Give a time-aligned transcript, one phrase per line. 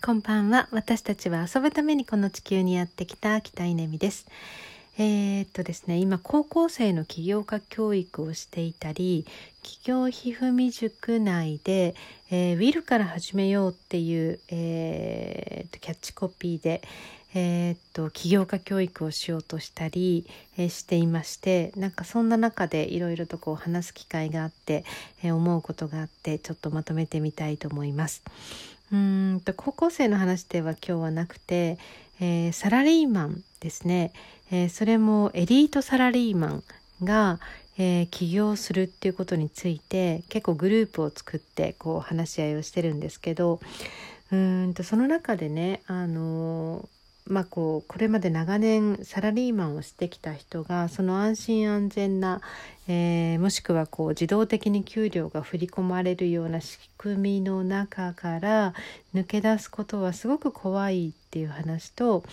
[0.00, 0.68] こんばんは。
[0.70, 4.26] 私たちは遊ぶためにこの地球にやってきた北稲美です。
[4.96, 9.26] えー、っとですね、今高校生の起業家教育をしていたり、
[9.62, 11.96] 企業ひふみ塾内で、
[12.30, 16.80] えー、ウィルから始めようっていう、えー、キャッチコピーで、
[17.34, 20.26] えー、っと起業家教育をしようとしたり、
[20.56, 24.84] えー、していましてなんかそんな中でいろいろとこう話す機会があって、
[25.22, 28.22] えー、思うことがあってちょっとまとめてみたいと思います。
[28.92, 31.78] うんと高校生の話では今日はなくて、
[32.20, 34.12] えサラリーマンですね、
[34.50, 36.62] えそれもエリートサラリーマン
[37.04, 37.38] が、
[37.76, 43.60] え起業するっていうことについて結構グループを作ってこう話し合いをしてるんですけど
[44.32, 46.88] うんとその中でねあの
[47.28, 52.40] まあ、こうこれまで長年サラリーマンをしてきた人がその安心安全な、
[52.88, 58.72] えー、もしくはこう自動的に給料が振り込まれるような仕組みの中から
[59.14, 62.24] 抜け出すことはすごく怖いっていう話と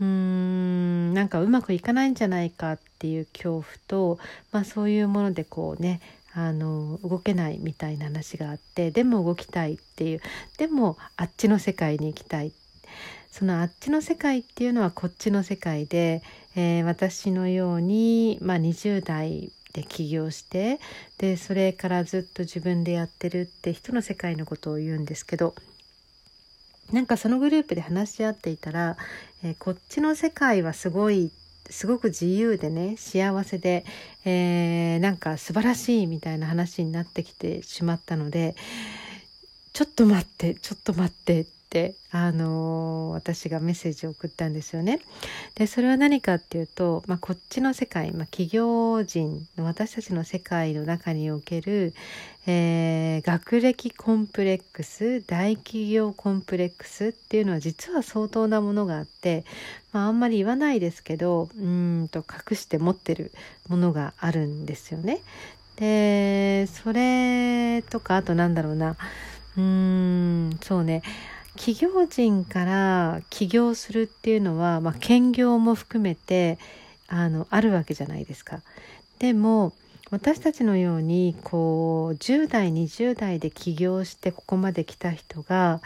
[0.00, 4.18] うーんなんかうまくいかないんじゃないかっていう恐怖と、
[4.52, 6.00] まあ、そういうものでこうね
[6.34, 10.20] あの動けないみたいな話があってでも動きたいっていう
[10.58, 12.52] でもあっちの世界に行きたいっ
[13.30, 16.22] そのあっちの世界っていうのはこっちの世界で、
[16.54, 20.80] えー、私のように、まあ、20代で起業して
[21.18, 25.54] でそれからずっと自分でやってるって人の世界のことを言うんですけど
[26.92, 28.96] なんかそのグループで話し合っていたら、
[29.44, 31.30] えー、こっちの世界はすごい
[31.68, 33.84] すごく自由でね幸せで、
[34.24, 38.54] えー、なんか素晴らしいみたいな話になってきてしまったので
[39.72, 41.55] ちょっと待ってちょっと待ってって
[42.10, 45.00] あのー、私がメッセージを送ったんですよね。
[45.54, 51.92] でそれは何かっていうと、まあ、こっちの世界、まあ、企業人の私たちの世界の中における、
[52.46, 59.44] えー、学歴コンプレックス大企業コンプレックスっていうのは実は相当なものがあって、
[59.92, 63.32] まあ、あんまり言わないですけどうんと隠して持ってる
[63.68, 65.20] ものがあるんですよね。
[65.76, 68.96] でそれとかあとなんだろうな
[69.56, 71.02] うーんそうね
[71.56, 76.58] 企業人から起業するっていうのは、まあ、兼業も含めて
[77.08, 78.62] あのあるわけじゃないですか。
[79.18, 79.72] でも
[80.10, 85.80] 私たちのようにこう10代20代で起業してここまで来た人が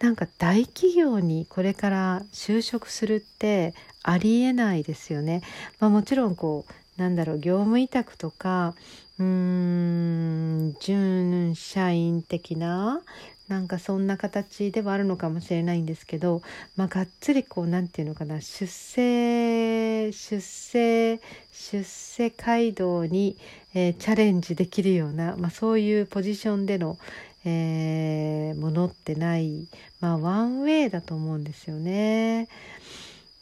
[0.00, 5.42] なんか大企業にこれから就職するってありえないですよね。
[5.78, 8.74] まあ、もちろんこうなんだろう業務委託とか
[9.18, 13.02] うーん準社員的な
[13.50, 16.40] なんかそんな形ではあるのかもしれないんですけど、
[16.76, 23.36] まあ、がっつりこう何て言うのかな出世出世出世街道に、
[23.74, 26.96] えー、チャレンジできるような、まあ、そういうポジションでの、
[27.44, 29.66] えー、ものってない、
[30.00, 32.46] まあ、ワンウェイだと思うんですよね。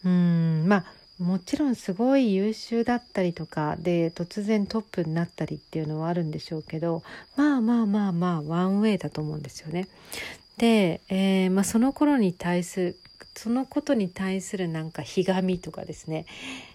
[0.07, 0.85] うんまあ
[1.19, 7.03] もちろんすごい優秀だったりとかで突然トップになったりっていうのはあるんでしょうけど
[7.37, 9.89] まあまあまあまあワンウェイだと思うんですよね。
[10.59, 12.99] で、えー、まあ、その頃に対する
[13.35, 16.27] そのことに対するなんかひがみとかですね、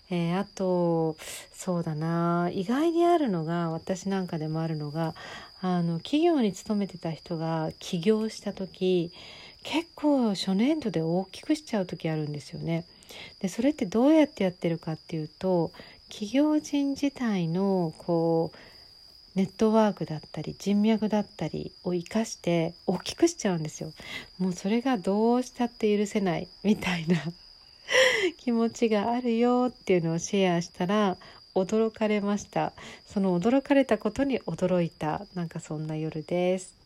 [0.10, 1.18] えー、あと
[1.52, 5.14] そうだな意外にあるのが私なんかでもあるのが
[5.62, 9.12] あの企業に勤めてた人が起業した時
[9.64, 12.86] 結構初年度で大きくしちゃう時あるんですよね。
[13.40, 15.72] でそれってどうやってやってるかっていうと
[16.10, 18.58] 企業人自体のこう
[19.36, 23.92] ネットワークだったり人脈だったりを生かして大きくしちゃうんですよ。
[24.38, 27.18] もうそれがどうしたって許せないみたいな
[28.38, 31.18] 気持ちがあるよっていうのをシェアしたら
[31.56, 32.74] 驚かれました。
[33.08, 35.26] その驚かれたことに驚いた。
[35.34, 36.83] なんかそんな夜です。